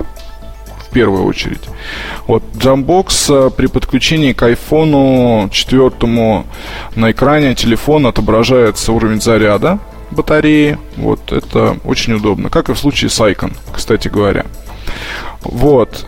в 0.88 0.92
первую 0.92 1.24
очередь. 1.24 1.62
Вот 2.26 2.42
Jambox 2.54 3.48
э, 3.48 3.50
при 3.50 3.66
подключении 3.66 4.32
к 4.32 4.42
iPhone 4.42 5.50
4 5.50 6.44
на 6.94 7.10
экране 7.10 7.54
телефона 7.54 8.08
отображается 8.08 8.92
уровень 8.92 9.20
заряда, 9.20 9.78
батареи. 10.16 10.78
Вот, 10.96 11.32
это 11.32 11.76
очень 11.84 12.14
удобно. 12.14 12.50
Как 12.50 12.68
и 12.68 12.74
в 12.74 12.78
случае 12.78 13.10
с 13.10 13.20
Icon, 13.20 13.56
кстати 13.72 14.08
говоря. 14.08 14.46
Вот. 15.42 16.06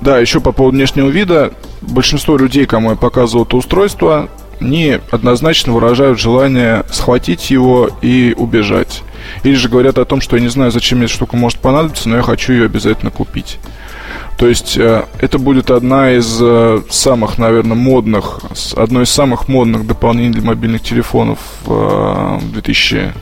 да, 0.00 0.18
еще 0.18 0.40
по 0.40 0.52
поводу 0.52 0.76
внешнего 0.76 1.08
вида. 1.08 1.52
Большинство 1.80 2.36
людей, 2.36 2.66
кому 2.66 2.90
я 2.90 2.96
показывал 2.96 3.44
это 3.44 3.56
устройство, 3.56 4.28
не 4.60 5.00
однозначно 5.10 5.72
выражают 5.72 6.18
желание 6.18 6.84
схватить 6.90 7.50
его 7.50 7.90
и 8.02 8.34
убежать. 8.36 9.02
Или 9.44 9.54
же 9.54 9.68
говорят 9.68 9.98
о 9.98 10.04
том, 10.04 10.20
что 10.20 10.36
я 10.36 10.42
не 10.42 10.48
знаю, 10.48 10.72
зачем 10.72 10.98
мне 10.98 11.06
эта 11.06 11.14
штука 11.14 11.36
может 11.36 11.58
понадобиться, 11.60 12.08
но 12.08 12.16
я 12.16 12.22
хочу 12.22 12.52
ее 12.52 12.64
обязательно 12.64 13.10
купить. 13.10 13.58
То 14.38 14.46
есть 14.46 14.78
э, 14.78 15.04
это 15.18 15.38
будет 15.40 15.72
одна 15.72 16.12
из 16.12 16.38
э, 16.40 16.80
самых, 16.90 17.38
наверное, 17.38 17.76
модных, 17.76 18.40
одно 18.76 19.02
из 19.02 19.10
самых 19.10 19.48
модных 19.48 19.84
дополнений 19.84 20.30
для 20.30 20.42
мобильных 20.42 20.82
телефонов 20.82 21.40
в 21.64 22.40
2000, 22.52 22.94
э, 22.94 23.12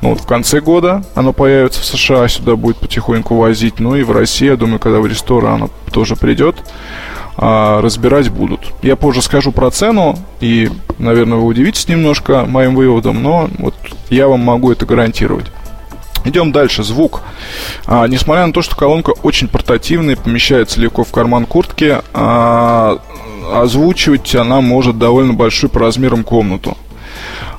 ну 0.00 0.10
вот 0.10 0.20
в 0.20 0.26
конце 0.26 0.62
года 0.62 1.04
оно 1.14 1.34
появится 1.34 1.82
в 1.82 1.84
США, 1.84 2.28
сюда 2.28 2.56
будет 2.56 2.78
потихоньку 2.78 3.36
возить, 3.36 3.78
ну 3.78 3.94
и 3.94 4.02
в 4.02 4.10
России, 4.10 4.46
я 4.46 4.56
думаю, 4.56 4.78
когда 4.78 5.00
в 5.00 5.06
ресторан 5.06 5.54
оно 5.54 5.70
тоже 5.92 6.16
придет 6.16 6.56
а, 7.36 7.82
разбирать 7.82 8.30
будут. 8.30 8.60
Я 8.82 8.96
позже 8.96 9.20
скажу 9.20 9.52
про 9.52 9.70
цену, 9.70 10.16
и, 10.40 10.70
наверное, 10.98 11.38
вы 11.38 11.44
удивитесь 11.44 11.88
немножко 11.88 12.46
моим 12.46 12.74
выводом, 12.74 13.22
но 13.22 13.50
вот 13.58 13.74
я 14.08 14.28
вам 14.28 14.40
могу 14.40 14.72
это 14.72 14.86
гарантировать. 14.86 15.46
Идем 16.24 16.52
дальше. 16.52 16.82
Звук. 16.82 17.22
А, 17.86 18.06
несмотря 18.06 18.46
на 18.46 18.52
то, 18.52 18.62
что 18.62 18.76
колонка 18.76 19.12
очень 19.22 19.48
портативная, 19.48 20.16
помещается 20.16 20.80
легко 20.80 21.04
в 21.04 21.10
карман 21.10 21.46
куртки, 21.46 21.98
а, 22.12 22.98
озвучивать 23.52 24.34
она 24.34 24.60
может 24.60 24.98
довольно 24.98 25.34
большую 25.34 25.70
по 25.70 25.80
размерам 25.80 26.24
комнату. 26.24 26.76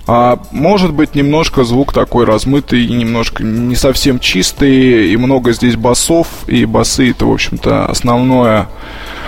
А, 0.08 0.40
может 0.52 0.94
быть 0.94 1.16
немножко 1.16 1.64
звук 1.64 1.94
такой 1.94 2.26
размытый 2.26 2.86
и 2.86 2.94
немножко 2.94 3.44
не 3.44 3.76
совсем 3.76 4.20
чистый, 4.20 5.12
и 5.12 5.18
много 5.18 5.52
здесь 5.52 5.76
басов, 5.76 6.28
и 6.48 6.66
басы 6.66 7.12
это, 7.12 7.26
в 7.26 7.32
общем-то, 7.32 7.86
основное 7.88 8.68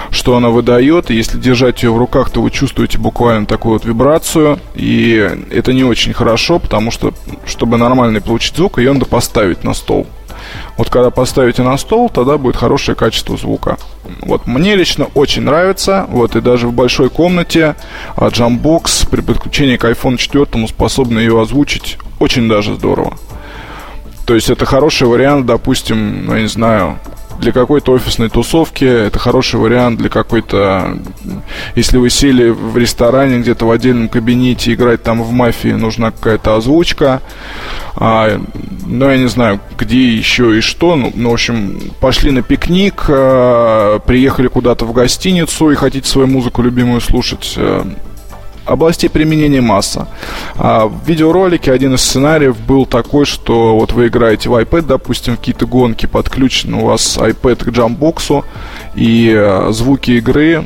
что 0.10 0.38
она 0.38 0.50
выдает. 0.50 1.10
Если 1.10 1.38
держать 1.38 1.84
ее 1.84 1.92
в 1.92 1.98
руках, 1.98 2.30
то 2.30 2.42
вы 2.42 2.50
чувствуете 2.52 2.98
буквально 2.98 3.46
такую 3.46 3.74
вот 3.74 3.86
вибрацию. 3.86 4.60
И 4.76 5.38
это 5.52 5.74
не 5.74 5.84
очень 5.84 6.14
хорошо, 6.14 6.60
потому 6.60 6.92
что, 6.92 7.14
чтобы 7.46 7.78
нормально 7.78 8.22
получить 8.22 8.56
звук, 8.56 8.78
ее 8.78 8.94
надо 8.94 9.06
поставить 9.06 9.64
на 9.64 9.74
стол. 9.74 10.08
Вот 10.78 10.90
когда 10.90 11.10
поставите 11.10 11.64
на 11.64 11.78
стол, 11.78 12.10
тогда 12.10 12.38
будет 12.38 12.56
хорошее 12.56 12.96
качество 12.96 13.38
звука. 13.38 13.78
Вот 14.22 14.48
мне 14.48 14.76
лично 14.76 15.08
очень 15.14 15.44
нравится. 15.44 16.06
Вот 16.10 16.36
и 16.36 16.42
даже 16.42 16.68
в 16.68 16.74
большой 16.74 17.10
комнате 17.10 17.76
а, 18.16 18.28
Jambox 18.28 19.10
при 19.10 19.22
подключении 19.22 19.78
к 19.78 19.86
iPhone 19.86 20.18
4 20.18 20.68
способны 20.68 21.20
ее 21.20 21.42
озвучить 21.42 21.98
очень 22.20 22.48
даже 22.48 22.76
здорово. 22.76 23.18
То 24.26 24.36
есть 24.36 24.50
это 24.50 24.66
хороший 24.66 25.08
вариант, 25.08 25.46
допустим, 25.46 26.26
ну, 26.26 26.36
я 26.36 26.42
не 26.42 26.50
знаю, 26.50 27.00
для 27.40 27.52
какой-то 27.52 27.92
офисной 27.94 28.30
тусовки 28.30 28.86
это 28.86 29.20
хороший 29.20 29.60
вариант 29.60 30.00
для 30.00 30.10
какой-то... 30.10 31.00
Если 31.76 31.98
вы 31.98 32.10
сели 32.10 32.50
в 32.50 32.78
ресторане 32.78 33.40
где-то 33.40 33.66
в 33.66 33.72
отдельном 33.72 34.10
кабинете, 34.10 34.74
играть 34.74 35.04
там 35.04 35.24
в 35.24 35.32
мафии, 35.32 35.70
нужна 35.70 36.12
какая-то 36.12 36.56
озвучка. 36.56 37.22
А, 37.96 38.40
ну, 38.86 39.10
я 39.10 39.18
не 39.18 39.28
знаю, 39.28 39.60
где 39.78 40.16
еще 40.16 40.58
и 40.58 40.62
что. 40.62 40.96
Ну, 40.96 41.12
ну 41.16 41.30
в 41.30 41.34
общем, 41.34 41.80
пошли 42.00 42.32
на 42.32 42.42
пикник, 42.42 43.06
а, 43.10 44.00
приехали 44.00 44.48
куда-то 44.48 44.86
в 44.86 44.94
гостиницу 44.94 45.72
и 45.72 45.76
хотите 45.76 46.08
свою 46.08 46.28
музыку 46.28 46.62
любимую 46.62 47.02
слушать. 47.02 47.56
А, 47.58 47.88
областей 48.68 49.10
применения 49.10 49.62
масса. 49.62 50.08
А 50.56 50.88
в 50.88 51.08
видеоролике 51.08 51.72
один 51.72 51.96
из 51.96 52.02
сценариев 52.02 52.60
был 52.60 52.86
такой, 52.86 53.26
что 53.26 53.76
вот 53.78 53.94
вы 53.94 54.08
играете 54.08 54.50
в 54.50 54.54
iPad, 54.54 54.84
допустим, 54.84 55.38
какие-то 55.38 55.66
гонки, 55.66 56.06
подключен 56.06 56.74
у 56.74 56.86
вас 56.86 57.18
iPad 57.18 57.64
к 57.66 57.70
джамбоксу, 57.70 58.46
и 58.96 59.34
э, 59.36 59.72
звуки 59.72 60.12
игры 60.12 60.66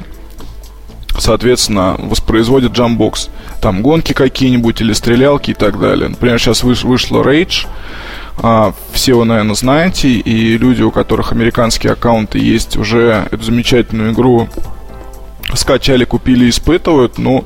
соответственно, 1.17 1.97
воспроизводит 1.99 2.71
джамбокс. 2.71 3.29
Там 3.61 3.81
гонки 3.81 4.13
какие-нибудь 4.13 4.81
или 4.81 4.93
стрелялки 4.93 5.51
и 5.51 5.53
так 5.53 5.79
далее. 5.79 6.09
Например, 6.09 6.39
сейчас 6.39 6.63
выш, 6.63 6.83
вышла 6.83 7.21
Rage, 7.21 7.67
а, 8.37 8.73
все 8.91 9.13
вы, 9.13 9.25
наверное, 9.25 9.55
знаете, 9.55 10.09
и 10.09 10.57
люди, 10.57 10.81
у 10.81 10.91
которых 10.91 11.31
американские 11.31 11.93
аккаунты 11.93 12.39
есть, 12.39 12.77
уже 12.77 13.27
эту 13.29 13.43
замечательную 13.43 14.13
игру 14.13 14.49
скачали, 15.57 16.05
купили, 16.05 16.49
испытывают. 16.49 17.17
Ну, 17.17 17.45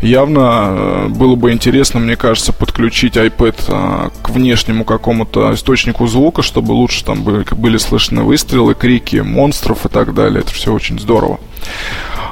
явно 0.00 0.66
э, 0.70 1.06
было 1.08 1.34
бы 1.34 1.52
интересно, 1.52 2.00
мне 2.00 2.16
кажется, 2.16 2.52
подключить 2.52 3.16
iPad 3.16 3.56
а, 3.68 4.10
к 4.22 4.30
внешнему 4.30 4.84
какому-то 4.84 5.54
источнику 5.54 6.06
звука, 6.06 6.42
чтобы 6.42 6.72
лучше 6.72 7.04
там 7.04 7.22
были, 7.22 7.44
были 7.52 7.76
слышны 7.76 8.22
выстрелы, 8.22 8.74
крики 8.74 9.16
монстров 9.16 9.86
и 9.86 9.88
так 9.88 10.14
далее. 10.14 10.40
Это 10.40 10.52
все 10.52 10.72
очень 10.72 10.98
здорово. 10.98 11.40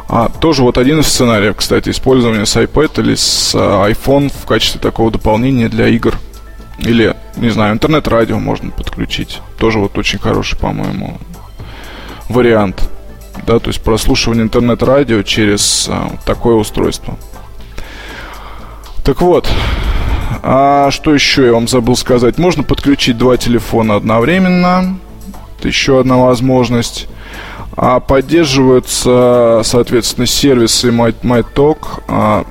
А, 0.09 0.29
тоже 0.29 0.63
вот 0.63 0.77
один 0.77 1.01
из 1.01 1.07
сценариев, 1.07 1.57
кстати, 1.57 1.91
использования 1.91 2.45
с 2.45 2.57
iPad 2.57 3.01
или 3.01 3.15
с 3.15 3.53
а, 3.55 3.89
iPhone 3.89 4.31
в 4.31 4.45
качестве 4.47 4.81
такого 4.81 5.11
дополнения 5.11 5.69
для 5.69 5.87
игр. 5.89 6.17
Или, 6.79 7.15
не 7.37 7.51
знаю, 7.51 7.75
интернет-радио 7.75 8.39
можно 8.39 8.71
подключить. 8.71 9.41
Тоже 9.59 9.79
вот 9.79 9.99
очень 9.99 10.19
хороший, 10.19 10.59
по-моему, 10.59 11.19
вариант 12.29 12.89
да, 13.51 13.59
то 13.59 13.69
есть 13.69 13.81
прослушивание 13.81 14.45
интернет-радио 14.45 15.23
через 15.23 15.89
а, 15.91 16.13
такое 16.25 16.55
устройство. 16.55 17.17
Так 19.05 19.21
вот, 19.23 19.49
а 20.45 20.93
что 20.93 21.13
еще 21.13 21.47
я 21.47 21.53
вам 21.53 21.67
забыл 21.67 21.97
сказать? 21.97 22.39
Можно 22.39 22.63
подключить 22.63 23.19
два 23.19 23.37
телефона 23.37 23.97
одновременно. 23.97 24.99
Это 25.59 25.67
еще 25.67 25.99
одна 25.99 26.17
возможность. 26.17 27.09
А 27.77 27.99
поддерживаются, 27.99 29.63
соответственно, 29.65 30.27
сервисы 30.29 30.91
MyTalk. 30.91 32.45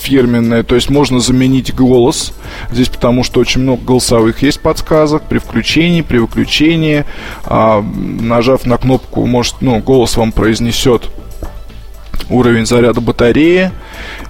Фирменное, 0.00 0.62
то 0.62 0.74
есть 0.74 0.90
можно 0.90 1.20
заменить 1.20 1.74
голос. 1.74 2.32
Здесь, 2.72 2.88
потому 2.88 3.22
что 3.22 3.40
очень 3.40 3.60
много 3.60 3.82
голосовых 3.84 4.42
есть 4.42 4.60
подсказок 4.60 5.22
при 5.28 5.38
включении, 5.38 6.02
при 6.02 6.18
выключении, 6.18 7.04
а, 7.44 7.82
нажав 7.82 8.66
на 8.66 8.76
кнопку, 8.76 9.26
может, 9.26 9.56
ну, 9.60 9.78
голос 9.78 10.16
вам 10.16 10.32
произнесет 10.32 11.10
уровень 12.30 12.66
заряда 12.66 13.00
батареи. 13.00 13.70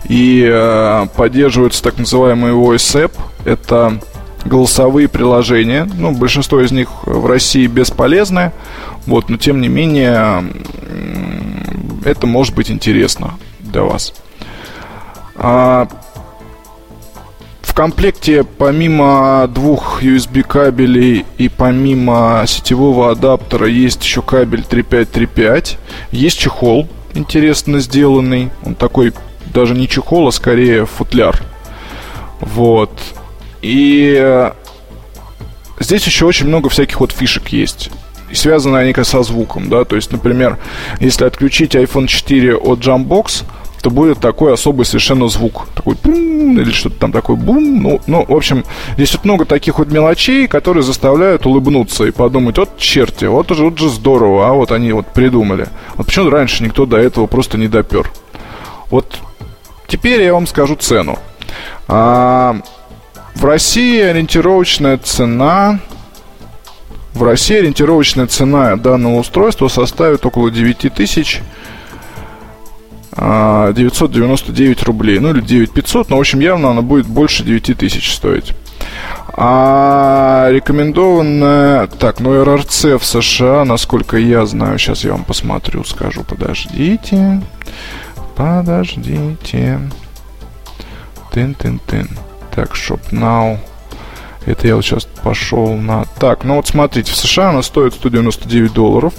И 0.09 0.45
э, 0.51 1.07
поддерживаются 1.17 1.83
так 1.83 1.99
называемые 1.99 2.55
voice 2.55 3.05
app, 3.05 3.13
это 3.45 4.01
голосовые 4.45 5.09
приложения, 5.09 5.89
ну, 5.99 6.13
большинство 6.13 6.61
из 6.61 6.73
них 6.73 7.07
в 7.07 7.27
России 7.27 7.67
бесполезны, 7.67 8.53
вот, 9.07 9.29
но 9.29 9.37
тем 9.37 9.61
не 9.61 9.69
менее 9.69 10.45
это 12.05 12.27
может 12.27 12.55
быть 12.55 12.71
интересно 12.71 13.35
для 13.61 13.83
вас. 13.83 14.15
А, 15.43 15.89
в 17.63 17.75
комплекте 17.75 18.45
помимо 18.45 19.49
двух 19.49 20.03
USB 20.03 20.43
кабелей 20.43 21.25
и 21.39 21.49
помимо 21.49 22.45
сетевого 22.47 23.11
адаптера 23.11 23.67
есть 23.67 24.05
еще 24.05 24.23
кабель 24.23 24.63
3535. 24.63 25.79
Есть 26.13 26.39
чехол 26.39 26.87
интересно 27.15 27.81
сделанный. 27.81 28.51
Он 28.65 28.75
такой 28.75 29.13
даже 29.53 29.75
не 29.75 29.89
чехол, 29.89 30.29
а 30.29 30.33
скорее 30.33 30.87
футляр. 30.87 31.41
Вот. 32.41 32.93
И 33.63 34.17
э, 34.19 34.53
здесь 35.79 36.05
еще 36.07 36.27
очень 36.27 36.47
много 36.47 36.69
всяких 36.69 37.01
вот 37.01 37.13
фишек 37.13 37.49
есть. 37.49 37.91
И 38.31 38.35
связаны 38.35 38.77
они 38.77 38.95
со 39.05 39.23
звуком, 39.23 39.69
да. 39.69 39.85
То 39.85 39.97
есть, 39.97 40.13
например, 40.13 40.59
если 41.01 41.25
отключить 41.25 41.75
iPhone 41.75 42.07
4 42.07 42.57
от 42.57 42.79
Jambox, 42.79 43.45
то 43.83 43.91
будет 43.91 44.21
такой 44.21 44.53
особый 44.53 44.85
совершенно 44.85 45.29
звук. 45.29 45.67
Такой 45.75 45.97
бум, 46.03 46.59
или 46.59 46.71
что-то 46.71 46.97
там 46.97 47.13
такое 47.13 47.37
бум. 47.37 47.83
Ну, 47.83 48.01
ну, 48.07 48.25
в 48.27 48.35
общем, 48.35 48.65
здесь 48.95 49.13
вот 49.15 49.25
много 49.25 49.45
таких 49.45 49.79
вот 49.79 49.91
мелочей, 49.91 50.47
которые 50.49 50.83
заставляют 50.83 51.47
улыбнуться 51.47 52.05
и 52.05 52.11
подумать, 52.11 52.59
вот 52.59 52.77
черти, 52.77 53.25
вот 53.25 53.51
уже, 53.51 53.65
вот 53.65 53.79
же 53.79 53.89
здорово, 53.89 54.49
а 54.49 54.53
вот 54.53 54.73
они 54.73 54.93
вот 54.93 55.07
придумали. 55.07 55.69
Вот 55.95 56.07
почему 56.07 56.31
раньше 56.31 56.63
никто 56.63 56.85
до 56.85 56.99
этого 56.99 57.27
просто 57.27 57.57
не 57.57 57.69
допер. 57.69 58.11
Вот 58.91 59.19
теперь 59.87 60.23
я 60.23 60.35
вам 60.35 60.47
скажу 60.47 60.77
цену. 60.77 61.19
А, 61.89 62.57
в 63.35 63.45
России 63.45 64.01
ориентировочная 64.01 64.99
цена... 64.99 65.81
В 67.13 67.25
России 67.25 67.57
ориентировочная 67.57 68.29
цена 68.29 68.77
данного 68.77 69.19
устройства 69.19 69.67
составит 69.67 70.25
около 70.25 70.49
9 70.49 70.95
тысяч 70.95 71.41
999 73.21 74.83
а, 74.83 74.85
рублей. 74.87 75.19
Ну 75.19 75.31
или 75.31 75.41
9500, 75.41 76.09
но 76.09 76.17
в 76.17 76.21
общем 76.21 76.41
явно 76.41 76.71
она 76.71 76.81
будет 76.81 77.07
больше 77.07 77.45
9000 77.45 78.11
стоить. 78.11 78.55
А 79.35 80.49
рекомендованная... 80.51 81.87
Так, 81.87 82.21
ну 82.21 82.43
РРЦ 82.43 82.85
в 82.99 83.05
США, 83.05 83.65
насколько 83.65 84.17
я 84.17 84.47
знаю, 84.47 84.79
сейчас 84.79 85.05
я 85.05 85.13
вам 85.13 85.25
посмотрю, 85.25 85.85
скажу, 85.85 86.25
подождите. 86.25 87.43
Подождите. 88.37 89.81
Тын-тын-тын. 91.33 92.09
Так, 92.55 92.73
Shop 92.73 93.01
Now. 93.13 93.59
Это 94.47 94.67
я 94.67 94.77
вот 94.77 94.85
сейчас 94.85 95.05
пошел 95.05 95.75
на... 95.75 96.07
Так, 96.19 96.45
ну 96.45 96.57
вот 96.57 96.67
смотрите, 96.67 97.13
в 97.13 97.17
США 97.17 97.51
она 97.51 97.63
стоит 97.63 97.93
199 97.95 98.73
долларов 98.73 99.13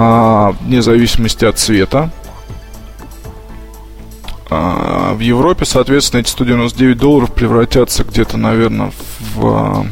а, 0.00 0.54
вне 0.60 0.80
зависимости 0.80 1.44
от 1.44 1.58
цвета. 1.58 2.10
А, 4.48 5.12
в 5.14 5.18
Европе, 5.18 5.64
соответственно, 5.64 6.20
эти 6.20 6.28
199 6.30 6.96
долларов 6.96 7.34
превратятся 7.34 8.04
где-то, 8.04 8.36
наверное, 8.36 8.92
в... 9.34 9.86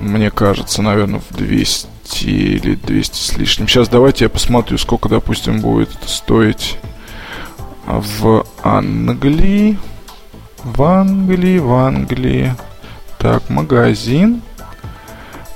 Мне 0.00 0.30
кажется, 0.30 0.80
наверное, 0.80 1.20
в 1.20 1.36
200 1.36 2.24
или 2.24 2.74
200 2.74 3.14
с 3.14 3.36
лишним. 3.36 3.68
Сейчас 3.68 3.90
давайте 3.90 4.24
я 4.24 4.28
посмотрю, 4.30 4.78
сколько, 4.78 5.10
допустим, 5.10 5.60
будет 5.60 5.90
стоить 6.06 6.78
в 7.86 8.46
Англии. 8.62 9.76
В 10.64 10.82
Англии, 10.82 11.58
в 11.58 11.70
Англии. 11.74 12.54
Так, 13.18 13.50
магазин 13.50 14.40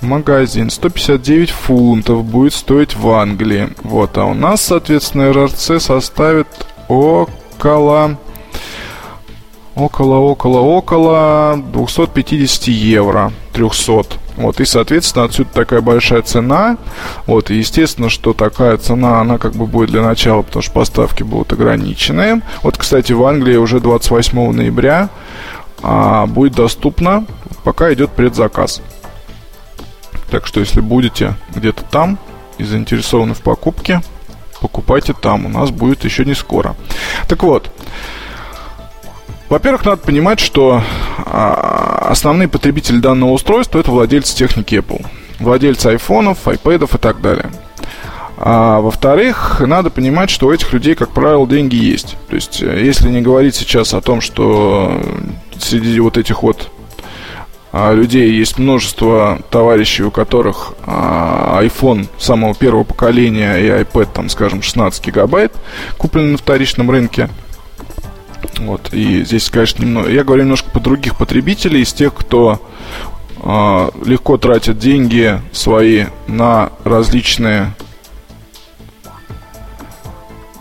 магазин 0.03 0.71
159 0.71 1.51
фунтов 1.51 2.25
будет 2.25 2.55
стоить 2.55 2.97
в 2.97 3.09
Англии. 3.11 3.71
Вот, 3.83 4.17
а 4.19 4.25
у 4.25 4.35
нас, 4.35 4.63
соответственно, 4.63 5.33
РРЦ 5.33 5.83
составит 5.83 6.49
около 6.89 8.19
около, 9.77 10.17
около, 10.17 10.59
около 10.61 11.63
250 11.73 12.69
евро, 12.69 13.33
300. 13.53 14.05
Вот, 14.37 14.61
и, 14.61 14.65
соответственно, 14.65 15.25
отсюда 15.27 15.51
такая 15.53 15.81
большая 15.81 16.23
цена. 16.23 16.77
Вот, 17.27 17.51
и 17.51 17.57
естественно, 17.57 18.11
что 18.11 18.33
такая 18.33 18.77
цена, 18.79 19.21
она 19.21 19.39
как 19.39 19.53
бы 19.53 19.67
будет 19.67 19.91
для 19.91 20.03
начала, 20.03 20.43
потому 20.43 20.63
что 20.63 20.73
поставки 20.73 21.23
будут 21.23 21.53
ограниченные. 21.53 22.43
Вот, 22.63 22.77
кстати, 22.77 23.13
в 23.13 23.25
Англии 23.25 23.57
уже 23.57 23.81
28 23.81 24.53
ноября 24.53 25.09
а, 25.83 26.27
будет 26.27 26.55
доступно, 26.55 27.25
пока 27.65 27.93
идет 27.93 28.11
предзаказ. 28.11 28.83
Так 30.31 30.47
что, 30.47 30.61
если 30.61 30.81
будете 30.81 31.35
где-то 31.55 31.83
там 31.85 32.19
и 32.59 32.65
заинтересованы 32.65 33.35
в 33.35 33.41
покупке, 33.41 34.03
покупайте 34.61 35.13
там. 35.13 35.47
У 35.47 35.49
нас 35.49 35.71
будет 35.71 36.05
еще 36.05 36.25
не 36.25 36.35
скоро. 36.35 36.75
Так 37.29 37.43
вот, 37.43 37.71
во-первых, 39.49 39.85
надо 39.85 40.03
понимать, 40.03 40.41
что 40.41 40.83
а, 41.25 42.09
основные 42.11 42.49
потребители 42.49 42.99
данного 42.99 43.31
устройства 43.31 43.79
это 43.79 43.91
владельцы 43.91 44.35
техники 44.35 44.75
Apple. 44.75 45.07
Владельцы 45.39 45.89
айфонов, 45.89 46.49
айпэдов 46.49 46.95
и 46.95 46.99
так 46.99 47.21
далее. 47.21 47.51
А 48.39 48.81
во-вторых, 48.81 49.61
надо 49.61 49.91
понимать, 49.91 50.31
что 50.31 50.49
у 50.49 50.53
этих 50.53 50.73
людей, 50.73 50.95
как 50.95 51.11
правило, 51.11 51.47
деньги 51.47 51.77
есть. 51.77 52.17
То 52.29 52.35
есть, 52.35 52.63
э, 52.63 52.85
если 52.85 53.09
не 53.09 53.23
говорить 53.23 53.55
сейчас 53.55 53.95
о 53.95 54.01
том, 54.01 54.21
что 54.21 55.01
среди 55.59 55.99
вот 56.01 56.19
этих 56.19 56.43
вот 56.43 56.71
а, 57.79 57.93
людей 57.93 58.33
есть 58.33 58.59
множество 58.59 59.39
товарищей, 59.51 60.03
у 60.03 60.11
которых 60.11 60.73
а, 60.87 61.61
iPhone 61.63 62.09
самого 62.19 62.55
первого 62.55 62.85
поколения 62.85 63.59
и 63.59 63.67
iPad, 63.67 64.09
там, 64.15 64.31
скажем, 64.31 64.63
16 64.63 65.05
гигабайт, 65.05 65.53
куплены 65.99 66.33
на 66.33 66.39
вторичном 66.39 66.91
рынке. 66.91 67.29
Вот, 68.61 68.95
и 68.95 69.23
здесь, 69.25 69.51
конечно, 69.51 69.83
немного... 69.83 70.09
Я 70.09 70.25
говорю 70.25 70.45
немножко 70.45 70.71
по 70.71 70.81
других 70.81 71.19
потребителей, 71.19 71.83
из 71.83 71.93
тех, 71.93 72.15
кто 72.15 72.63
э, 73.43 73.91
легко 74.07 74.39
тратит 74.39 74.79
деньги 74.79 75.39
свои 75.53 76.07
на 76.29 76.73
различные 76.85 77.75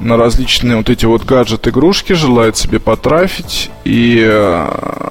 на 0.02 0.18
различные 0.18 0.76
вот 0.76 0.90
эти 0.90 1.06
вот 1.06 1.24
гаджет-игрушки, 1.24 2.12
желает 2.12 2.58
себе 2.58 2.82
потрафить 2.82 3.72
и 3.86 4.22
э, 4.22 5.06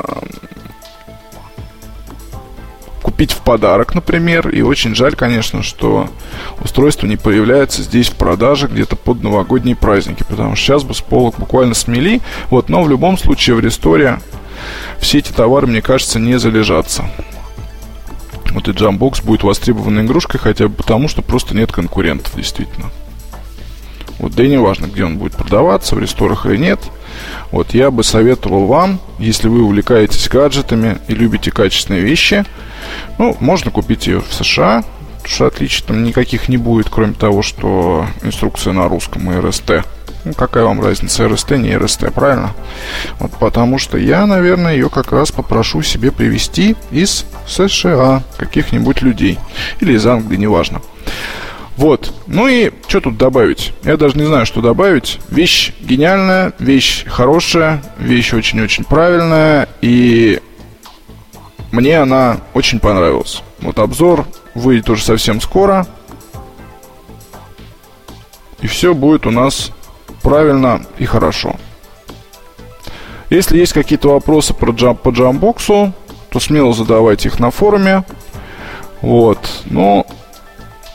купить 3.04 3.32
в 3.32 3.42
подарок, 3.42 3.94
например. 3.94 4.48
И 4.48 4.62
очень 4.62 4.94
жаль, 4.94 5.14
конечно, 5.14 5.62
что 5.62 6.08
устройство 6.62 7.06
не 7.06 7.16
появляется 7.16 7.82
здесь 7.82 8.08
в 8.08 8.14
продаже 8.14 8.66
где-то 8.66 8.96
под 8.96 9.22
новогодние 9.22 9.76
праздники, 9.76 10.24
потому 10.26 10.56
что 10.56 10.64
сейчас 10.64 10.84
бы 10.84 10.94
с 10.94 11.02
полок 11.02 11.38
буквально 11.38 11.74
смели. 11.74 12.22
Вот, 12.48 12.70
но 12.70 12.82
в 12.82 12.88
любом 12.88 13.18
случае 13.18 13.56
в 13.56 13.60
ресторе 13.60 14.20
все 14.98 15.18
эти 15.18 15.32
товары, 15.32 15.66
мне 15.66 15.82
кажется, 15.82 16.18
не 16.18 16.38
залежатся. 16.38 17.04
Вот 18.52 18.68
и 18.68 18.70
Jambox 18.70 19.22
будет 19.22 19.42
востребованной 19.42 20.04
игрушкой 20.04 20.40
хотя 20.40 20.68
бы 20.68 20.74
потому, 20.74 21.08
что 21.08 21.20
просто 21.20 21.54
нет 21.54 21.70
конкурентов, 21.72 22.34
действительно. 22.34 22.90
Вот, 24.24 24.32
да 24.34 24.42
и 24.42 24.48
не 24.48 24.56
важно, 24.56 24.86
где 24.86 25.04
он 25.04 25.18
будет 25.18 25.34
продаваться, 25.34 25.94
в 25.94 25.98
ресторах 25.98 26.46
или 26.46 26.56
нет. 26.56 26.80
Вот, 27.50 27.74
я 27.74 27.90
бы 27.90 28.02
советовал 28.02 28.64
вам, 28.64 28.98
если 29.18 29.48
вы 29.48 29.62
увлекаетесь 29.62 30.30
гаджетами 30.30 30.96
и 31.08 31.14
любите 31.14 31.50
качественные 31.50 32.00
вещи, 32.00 32.46
ну, 33.18 33.36
можно 33.40 33.70
купить 33.70 34.06
ее 34.06 34.22
в 34.22 34.32
США, 34.32 34.82
потому 35.16 35.28
что 35.28 35.46
отличий 35.48 35.84
там 35.86 36.04
никаких 36.04 36.48
не 36.48 36.56
будет, 36.56 36.88
кроме 36.88 37.12
того, 37.12 37.42
что 37.42 38.06
инструкция 38.22 38.72
на 38.72 38.88
русском 38.88 39.30
и 39.30 39.38
РСТ. 39.38 39.84
Ну, 40.24 40.32
какая 40.32 40.64
вам 40.64 40.80
разница, 40.82 41.28
РСТ, 41.28 41.50
не 41.58 41.76
РСТ, 41.76 42.10
правильно? 42.14 42.54
Вот 43.18 43.32
потому 43.32 43.78
что 43.78 43.98
я, 43.98 44.24
наверное, 44.24 44.72
ее 44.72 44.88
как 44.88 45.12
раз 45.12 45.32
попрошу 45.32 45.82
себе 45.82 46.10
привезти 46.10 46.76
из 46.90 47.26
США 47.46 48.22
каких-нибудь 48.38 49.02
людей. 49.02 49.38
Или 49.80 49.92
из 49.92 50.06
Англии, 50.06 50.38
неважно. 50.38 50.80
Вот. 51.76 52.12
Ну 52.26 52.46
и 52.46 52.70
что 52.86 53.00
тут 53.00 53.16
добавить? 53.16 53.72
Я 53.82 53.96
даже 53.96 54.16
не 54.16 54.24
знаю, 54.24 54.46
что 54.46 54.60
добавить. 54.60 55.18
Вещь 55.28 55.72
гениальная, 55.80 56.52
вещь 56.58 57.04
хорошая, 57.06 57.82
вещь 57.98 58.32
очень-очень 58.32 58.84
правильная. 58.84 59.68
И 59.80 60.40
мне 61.72 61.98
она 61.98 62.38
очень 62.54 62.78
понравилась. 62.78 63.42
Вот 63.60 63.78
обзор 63.78 64.24
выйдет 64.54 64.88
уже 64.88 65.02
совсем 65.02 65.40
скоро. 65.40 65.86
И 68.60 68.66
все 68.66 68.94
будет 68.94 69.26
у 69.26 69.30
нас 69.30 69.72
правильно 70.22 70.82
и 70.98 71.04
хорошо. 71.04 71.56
Если 73.30 73.58
есть 73.58 73.72
какие-то 73.72 74.10
вопросы 74.10 74.54
про 74.54 74.70
джам, 74.70 74.96
по 74.96 75.10
джамбоксу, 75.10 75.92
то 76.30 76.40
смело 76.40 76.72
задавайте 76.72 77.28
их 77.28 77.40
на 77.40 77.50
форуме. 77.50 78.04
Вот. 79.00 79.38
Ну, 79.66 80.06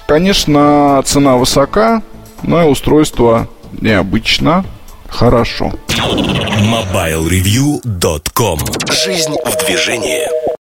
конечно, 0.10 1.02
цена 1.06 1.38
высока, 1.38 2.02
но 2.42 2.64
и 2.64 2.66
устройство 2.66 3.48
необычно 3.80 4.66
хорошо. 5.08 5.72
MobileReview.com 5.88 8.60
Жизнь 8.92 9.36
в 9.46 9.66
движении 9.66 10.49